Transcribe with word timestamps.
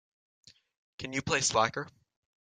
Can 0.97 1.13
you 1.13 1.21
play 1.21 1.41
Slacker? 1.41 1.87